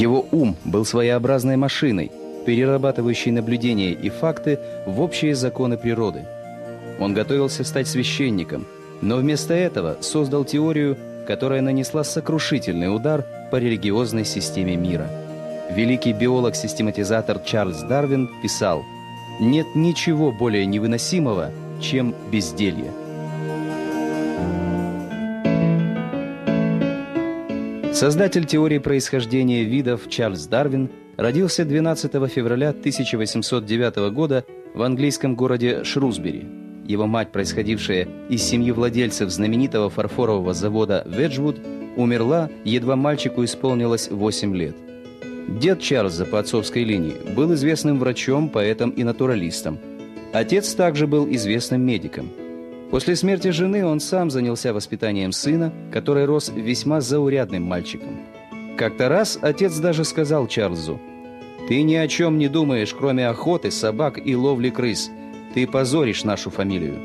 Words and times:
Его 0.00 0.24
ум 0.32 0.56
был 0.64 0.86
своеобразной 0.86 1.58
машиной, 1.58 2.10
перерабатывающей 2.46 3.30
наблюдения 3.32 3.92
и 3.92 4.08
факты 4.08 4.58
в 4.86 4.98
общие 5.02 5.34
законы 5.34 5.76
природы. 5.76 6.24
Он 6.98 7.12
готовился 7.12 7.64
стать 7.64 7.86
священником, 7.86 8.66
но 9.02 9.16
вместо 9.16 9.52
этого 9.52 9.98
создал 10.00 10.46
теорию, 10.46 10.96
которая 11.26 11.60
нанесла 11.60 12.02
сокрушительный 12.02 12.94
удар 12.94 13.26
по 13.50 13.56
религиозной 13.56 14.24
системе 14.24 14.74
мира. 14.74 15.06
Великий 15.70 16.14
биолог-систематизатор 16.14 17.38
Чарльз 17.40 17.82
Дарвин 17.82 18.30
писал 18.42 18.82
«Нет 19.38 19.66
ничего 19.74 20.32
более 20.32 20.64
невыносимого, 20.64 21.50
чем 21.82 22.14
безделье». 22.32 22.90
Создатель 28.00 28.46
теории 28.46 28.78
происхождения 28.78 29.62
видов 29.62 30.08
Чарльз 30.08 30.46
Дарвин 30.46 30.88
родился 31.18 31.66
12 31.66 32.10
февраля 32.32 32.70
1809 32.70 34.10
года 34.10 34.46
в 34.72 34.80
английском 34.80 35.34
городе 35.34 35.84
Шрусбери. 35.84 36.46
Его 36.86 37.06
мать, 37.06 37.30
происходившая 37.30 38.08
из 38.30 38.42
семьи 38.42 38.70
владельцев 38.70 39.28
знаменитого 39.28 39.90
фарфорового 39.90 40.54
завода 40.54 41.06
«Веджвуд», 41.06 41.58
умерла, 41.94 42.48
едва 42.64 42.96
мальчику 42.96 43.44
исполнилось 43.44 44.10
8 44.10 44.56
лет. 44.56 44.76
Дед 45.60 45.82
Чарльза 45.82 46.24
по 46.24 46.38
отцовской 46.38 46.84
линии 46.84 47.16
был 47.36 47.52
известным 47.52 47.98
врачом, 47.98 48.48
поэтом 48.48 48.88
и 48.88 49.04
натуралистом. 49.04 49.78
Отец 50.32 50.72
также 50.72 51.06
был 51.06 51.30
известным 51.30 51.82
медиком– 51.82 52.30
После 52.90 53.14
смерти 53.14 53.48
жены 53.48 53.86
он 53.86 54.00
сам 54.00 54.30
занялся 54.30 54.74
воспитанием 54.74 55.30
сына, 55.30 55.72
который 55.92 56.24
рос 56.24 56.50
весьма 56.54 57.00
заурядным 57.00 57.62
мальчиком. 57.62 58.20
Как-то 58.76 59.08
раз 59.08 59.38
отец 59.40 59.78
даже 59.78 60.04
сказал 60.04 60.48
Чарльзу, 60.48 61.00
«Ты 61.68 61.82
ни 61.82 61.94
о 61.94 62.08
чем 62.08 62.38
не 62.38 62.48
думаешь, 62.48 62.92
кроме 62.92 63.28
охоты, 63.28 63.70
собак 63.70 64.18
и 64.24 64.34
ловли 64.34 64.70
крыс. 64.70 65.08
Ты 65.54 65.68
позоришь 65.68 66.24
нашу 66.24 66.50
фамилию». 66.50 66.96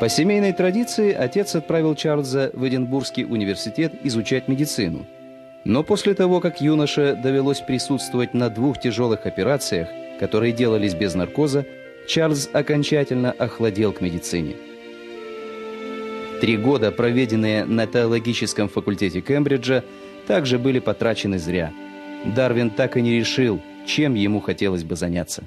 По 0.00 0.08
семейной 0.08 0.52
традиции 0.52 1.12
отец 1.12 1.54
отправил 1.54 1.94
Чарльза 1.94 2.50
в 2.54 2.66
Эдинбургский 2.66 3.24
университет 3.24 3.92
изучать 4.02 4.48
медицину. 4.48 5.06
Но 5.64 5.82
после 5.82 6.14
того, 6.14 6.40
как 6.40 6.60
юноше 6.60 7.18
довелось 7.22 7.60
присутствовать 7.60 8.34
на 8.34 8.48
двух 8.48 8.80
тяжелых 8.80 9.26
операциях, 9.26 9.88
которые 10.20 10.52
делались 10.52 10.94
без 10.94 11.14
наркоза, 11.14 11.64
Чарльз 12.06 12.50
окончательно 12.52 13.32
охладел 13.32 13.92
к 13.92 14.00
медицине. 14.00 14.56
Три 16.40 16.56
года, 16.56 16.90
проведенные 16.92 17.64
на 17.64 17.86
теологическом 17.86 18.68
факультете 18.68 19.20
Кембриджа, 19.20 19.82
также 20.26 20.58
были 20.58 20.78
потрачены 20.78 21.38
зря. 21.38 21.72
Дарвин 22.24 22.70
так 22.70 22.96
и 22.96 23.02
не 23.02 23.18
решил, 23.18 23.60
чем 23.86 24.14
ему 24.14 24.40
хотелось 24.40 24.84
бы 24.84 24.96
заняться. 24.96 25.44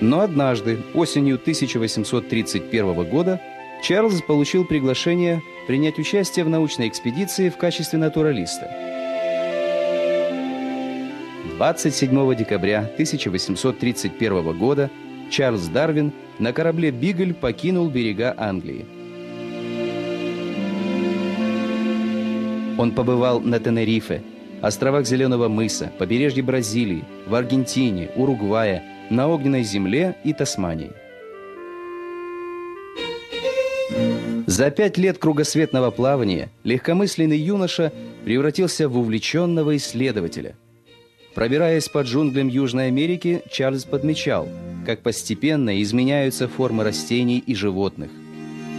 Но 0.00 0.20
однажды, 0.20 0.78
осенью 0.94 1.36
1831 1.36 3.04
года, 3.04 3.40
Чарльз 3.82 4.20
получил 4.20 4.66
приглашение 4.66 5.42
принять 5.66 5.98
участие 5.98 6.44
в 6.44 6.50
научной 6.50 6.88
экспедиции 6.88 7.48
в 7.48 7.56
качестве 7.56 7.98
натуралиста– 7.98 8.70
27 11.56 12.34
декабря 12.34 12.80
1831 12.80 14.58
года 14.58 14.90
Чарльз 15.30 15.68
Дарвин 15.68 16.12
на 16.38 16.52
корабле 16.52 16.90
«Бигль» 16.90 17.32
покинул 17.32 17.88
берега 17.88 18.34
Англии. 18.36 18.84
Он 22.78 22.92
побывал 22.92 23.40
на 23.40 23.58
Тенерифе, 23.58 24.22
островах 24.60 25.06
Зеленого 25.06 25.48
мыса, 25.48 25.90
побережье 25.98 26.42
Бразилии, 26.42 27.04
в 27.26 27.34
Аргентине, 27.34 28.10
Уругвае, 28.16 28.82
на 29.08 29.26
Огненной 29.26 29.62
земле 29.62 30.14
и 30.24 30.34
Тасмании. 30.34 30.92
За 34.46 34.70
пять 34.70 34.98
лет 34.98 35.16
кругосветного 35.16 35.90
плавания 35.90 36.50
легкомысленный 36.64 37.38
юноша 37.38 37.94
превратился 38.26 38.90
в 38.90 38.98
увлеченного 38.98 39.74
исследователя– 39.76 40.54
Пробираясь 41.36 41.90
по 41.90 42.00
джунглям 42.00 42.48
Южной 42.48 42.86
Америки, 42.86 43.42
Чарльз 43.50 43.84
подмечал, 43.84 44.48
как 44.86 45.02
постепенно 45.02 45.82
изменяются 45.82 46.48
формы 46.48 46.82
растений 46.82 47.44
и 47.46 47.54
животных. 47.54 48.10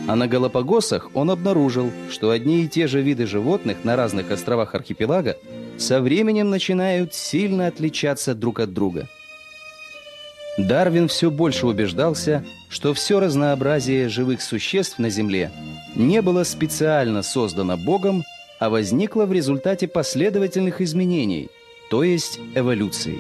А 0.08 0.16
на 0.16 0.28
Галапагосах 0.28 1.12
он 1.14 1.30
обнаружил, 1.30 1.92
что 2.10 2.32
одни 2.32 2.64
и 2.64 2.68
те 2.68 2.88
же 2.88 3.04
виды 3.04 3.28
животных 3.28 3.84
на 3.84 3.96
разных 3.96 4.32
островах 4.32 4.74
архипелага 4.74 5.38
со 5.78 6.02
временем 6.02 6.50
начинают 6.50 7.14
сильно 7.14 7.68
отличаться 7.68 8.34
друг 8.34 8.60
от 8.60 8.74
друга. 8.74 9.08
Дарвин 10.58 11.10
все 11.10 11.30
больше 11.30 11.68
убеждался, 11.68 12.44
что 12.70 12.96
все 12.96 13.20
разнообразие 13.20 14.10
живых 14.10 14.42
существ 14.42 14.98
на 14.98 15.12
Земле 15.12 15.52
не 15.94 16.24
было 16.24 16.44
специально 16.44 17.22
создано 17.22 17.78
Богом, 17.78 18.24
а 18.58 18.72
возникло 18.72 19.28
в 19.28 19.32
результате 19.32 19.88
последовательных 19.88 20.82
изменений– 20.82 21.50
то 21.90 22.04
есть 22.04 22.40
эволюции. 22.56 23.18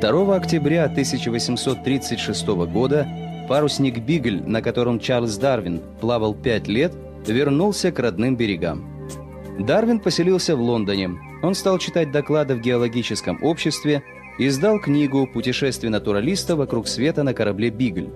2 0.00 0.36
октября 0.36 0.84
1836 0.84 2.46
года 2.46 3.08
парусник 3.48 3.98
«Бигль», 3.98 4.42
на 4.46 4.62
котором 4.62 5.00
Чарльз 5.00 5.36
Дарвин 5.36 5.80
плавал 6.00 6.34
пять 6.34 6.68
лет, 6.68 6.92
вернулся 7.26 7.90
к 7.90 7.98
родным 7.98 8.36
берегам. 8.36 8.84
Дарвин 9.58 9.98
поселился 9.98 10.54
в 10.56 10.60
Лондоне. 10.60 11.10
Он 11.42 11.54
стал 11.54 11.78
читать 11.78 12.12
доклады 12.12 12.54
в 12.54 12.60
геологическом 12.60 13.42
обществе 13.42 14.04
издал 14.38 14.78
книгу 14.78 15.26
«Путешествие 15.26 15.90
натуралиста 15.90 16.54
вокруг 16.54 16.86
света 16.86 17.24
на 17.24 17.34
корабле 17.34 17.70
«Бигль». 17.70 18.08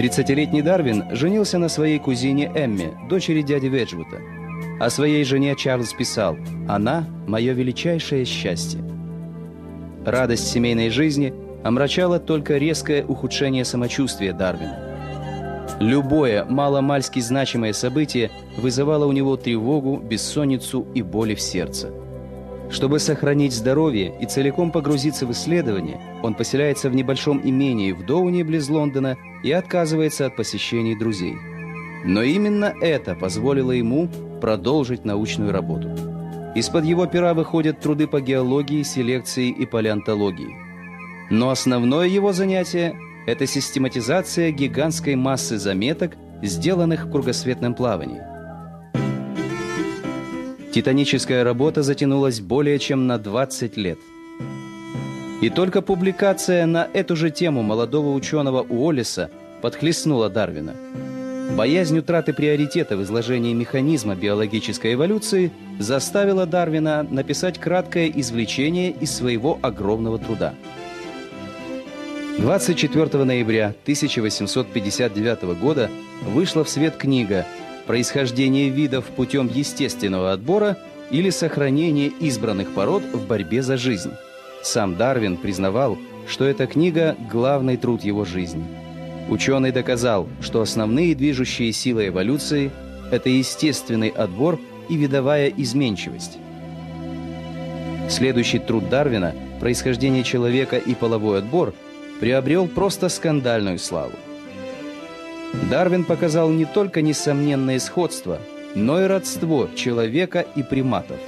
30-летний 0.00 0.62
Дарвин 0.62 1.04
женился 1.10 1.58
на 1.58 1.68
своей 1.68 1.98
кузине 1.98 2.50
Эмме, 2.54 2.96
дочери 3.10 3.42
дяди 3.42 3.66
Веджвута. 3.66 4.16
О 4.80 4.88
своей 4.88 5.22
жене 5.24 5.54
Чарльз 5.54 5.92
писал 5.92 6.38
«Она– 6.66 7.06
мое 7.26 7.52
величайшее 7.52 8.24
счастье». 8.24 8.80
Радость 10.06 10.48
семейной 10.48 10.88
жизни 10.88 11.34
омрачала 11.64 12.18
только 12.18 12.56
резкое 12.56 13.04
ухудшение 13.04 13.66
самочувствия 13.66 14.32
Дарвина. 14.32 14.78
Любое 15.80 16.46
маломальски 16.46 17.20
значимое 17.20 17.74
событие 17.74 18.30
вызывало 18.56 19.04
у 19.04 19.12
него 19.12 19.36
тревогу, 19.36 19.98
бессонницу 19.98 20.86
и 20.94 21.02
боли 21.02 21.34
в 21.34 21.42
сердце. 21.42 21.90
Чтобы 22.70 23.00
сохранить 23.00 23.52
здоровье 23.52 24.14
и 24.20 24.26
целиком 24.26 24.70
погрузиться 24.70 25.26
в 25.26 25.32
исследование, 25.32 26.00
он 26.22 26.34
поселяется 26.34 26.88
в 26.88 26.94
небольшом 26.94 27.40
имении 27.42 27.90
в 27.90 28.06
Доуне 28.06 28.44
близ 28.44 28.68
Лондона 28.68 29.16
и 29.42 29.50
отказывается 29.50 30.26
от 30.26 30.36
посещений 30.36 30.96
друзей. 30.96 31.36
Но 32.04 32.22
именно 32.22 32.72
это 32.80 33.14
позволило 33.14 33.72
ему 33.72 34.08
продолжить 34.40 35.04
научную 35.04 35.52
работу. 35.52 35.88
Из-под 36.54 36.84
его 36.84 37.06
пера 37.06 37.34
выходят 37.34 37.80
труды 37.80 38.06
по 38.06 38.20
геологии, 38.20 38.82
селекции 38.82 39.50
и 39.50 39.66
палеонтологии. 39.66 40.56
Но 41.30 41.50
основное 41.50 42.06
его 42.06 42.32
занятие– 42.32 42.94
это 43.26 43.46
систематизация 43.46 44.50
гигантской 44.50 45.16
массы 45.16 45.58
заметок, 45.58 46.16
сделанных 46.42 47.06
в 47.06 47.10
кругосветном 47.10 47.74
плавании. 47.74 48.29
Титаническая 50.72 51.42
работа 51.42 51.82
затянулась 51.82 52.40
более 52.40 52.78
чем 52.78 53.06
на 53.06 53.18
20 53.18 53.76
лет. 53.76 53.98
И 55.40 55.50
только 55.50 55.82
публикация 55.82 56.66
на 56.66 56.88
эту 56.92 57.16
же 57.16 57.30
тему 57.30 57.62
молодого 57.62 58.14
ученого 58.14 58.62
Уоллеса 58.62 59.30
подхлестнула 59.62 60.28
Дарвина. 60.28 60.74
Боязнь 61.56 61.98
утраты 61.98 62.32
приоритета 62.32 62.96
в 62.96 63.02
изложении 63.02 63.52
механизма 63.52 64.14
биологической 64.14 64.94
эволюции 64.94 65.50
заставила 65.80 66.46
Дарвина 66.46 67.02
написать 67.02 67.58
краткое 67.58 68.08
извлечение 68.08 68.92
из 68.92 69.12
своего 69.12 69.58
огромного 69.60 70.18
труда. 70.18 70.54
24 72.38 73.24
ноября 73.24 73.74
1859 73.82 75.42
года 75.60 75.90
вышла 76.22 76.62
в 76.62 76.68
свет 76.68 76.96
книга 76.96 77.44
происхождение 77.90 78.68
видов 78.68 79.06
путем 79.06 79.50
естественного 79.52 80.30
отбора 80.30 80.78
или 81.10 81.28
сохранение 81.30 82.06
избранных 82.20 82.72
пород 82.72 83.02
в 83.02 83.26
борьбе 83.26 83.64
за 83.64 83.76
жизнь. 83.76 84.12
Сам 84.62 84.94
Дарвин 84.94 85.36
признавал, 85.36 85.98
что 86.28 86.44
эта 86.44 86.68
книга– 86.68 87.16
главный 87.32 87.76
труд 87.76 88.04
его 88.04 88.24
жизни. 88.24 88.64
Ученый 89.28 89.72
доказал, 89.72 90.28
что 90.40 90.60
основные 90.60 91.16
движущие 91.16 91.72
силы 91.72 92.06
эволюции– 92.06 92.70
это 93.10 93.28
естественный 93.28 94.10
отбор 94.10 94.60
и 94.88 94.94
видовая 94.94 95.48
изменчивость. 95.48 96.38
Следующий 98.08 98.60
труд 98.60 98.88
Дарвина 98.88 99.34
«Происхождение 99.58 100.22
человека 100.22 100.76
и 100.76 100.94
половой 100.94 101.38
отбор» 101.38 101.74
приобрел 102.20 102.68
просто 102.68 103.08
скандальную 103.08 103.80
славу. 103.80 104.14
Дарвин 105.70 106.04
показал 106.04 106.50
не 106.50 106.64
только 106.64 107.02
несомненное 107.02 107.78
сходство, 107.78 108.38
но 108.74 109.02
и 109.02 109.06
родство 109.06 109.68
человека 109.74 110.46
и 110.54 110.62
приматов. 110.62 111.18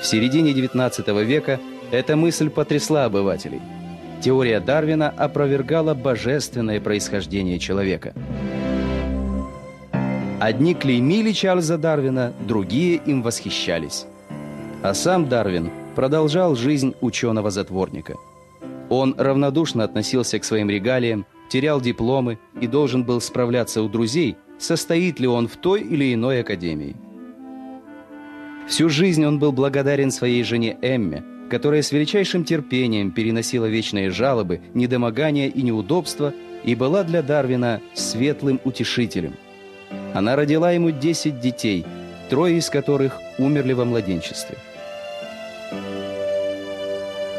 В 0.00 0.06
середине 0.06 0.52
XIX 0.52 1.24
века 1.24 1.60
эта 1.90 2.16
мысль 2.16 2.48
потрясла 2.48 3.04
обывателей. 3.04 3.60
Теория 4.22 4.60
Дарвина 4.60 5.08
опровергала 5.10 5.94
божественное 5.94 6.80
происхождение 6.80 7.58
человека. 7.58 8.14
Одни 10.38 10.74
клеймили 10.74 11.32
Чарльза 11.32 11.76
Дарвина, 11.76 12.32
другие 12.46 12.96
им 12.96 13.22
восхищались. 13.22 14.06
А 14.82 14.94
сам 14.94 15.28
Дарвин 15.28 15.70
продолжал 15.94 16.54
жизнь 16.56 16.94
ученого-затворника. 17.00 18.14
Он 18.88 19.14
равнодушно 19.18 19.84
относился 19.84 20.38
к 20.38 20.44
своим 20.44 20.70
регалиям, 20.70 21.26
терял 21.50 21.80
дипломы 21.80 22.38
и 22.60 22.66
должен 22.66 23.04
был 23.04 23.20
справляться 23.20 23.82
у 23.82 23.88
друзей, 23.88 24.36
состоит 24.58 25.20
ли 25.20 25.26
он 25.26 25.48
в 25.48 25.56
той 25.56 25.82
или 25.82 26.14
иной 26.14 26.40
академии. 26.40 26.96
Всю 28.68 28.88
жизнь 28.88 29.24
он 29.24 29.38
был 29.38 29.52
благодарен 29.52 30.10
своей 30.10 30.44
жене 30.44 30.78
Эмме, 30.80 31.24
которая 31.50 31.82
с 31.82 31.90
величайшим 31.90 32.44
терпением 32.44 33.10
переносила 33.10 33.66
вечные 33.66 34.10
жалобы, 34.10 34.60
недомогания 34.74 35.48
и 35.48 35.62
неудобства 35.62 36.32
и 36.62 36.76
была 36.76 37.02
для 37.02 37.22
Дарвина 37.22 37.80
светлым 37.94 38.60
утешителем. 38.64 39.34
Она 40.14 40.36
родила 40.36 40.70
ему 40.70 40.92
10 40.92 41.40
детей, 41.40 41.84
трое 42.28 42.58
из 42.58 42.70
которых 42.70 43.18
умерли 43.38 43.72
во 43.72 43.84
младенчестве. 43.84 44.56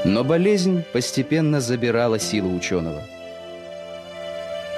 Но 0.03 0.25
болезнь 0.25 0.83
постепенно 0.91 1.61
забирала 1.61 2.19
силы 2.19 2.53
ученого. 2.53 3.01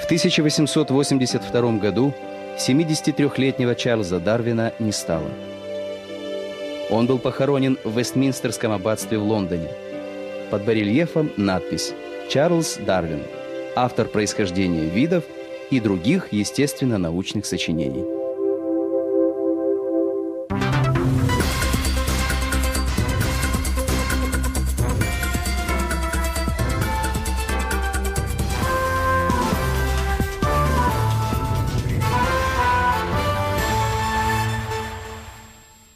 В 0.04 0.06
1882 0.06 1.78
году 1.78 2.14
73-летнего 2.58 3.74
Чарльза 3.74 4.20
Дарвина 4.20 4.74
не 4.78 4.92
стало. 4.92 5.30
Он 6.90 7.08
был 7.08 7.20
похоронен 7.20 7.78
в 7.86 7.98
Вестминстерском 7.98 8.74
аббатстве 8.74 9.18
в 9.18 9.24
Лондоне. 9.24 9.70
Под 10.52 10.66
барельефом 10.66 11.32
надпись 11.38 11.94
«Чарльз 12.30 12.80
Дарвин, 12.86 13.24
автор 13.78 14.10
происхождения 14.10 14.90
видов 14.90 15.24
и 15.72 15.80
других 15.80 16.34
естественно-научных 16.34 17.46
сочинений». 17.46 18.13